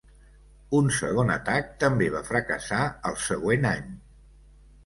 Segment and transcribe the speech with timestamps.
[0.77, 3.97] Un segon atac també va fracassar al següent any.